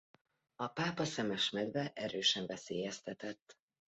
A 0.55 0.67
pápaszemes 0.67 1.49
medve 1.49 1.91
erősen 1.93 2.45
veszélyeztetett. 2.45 3.57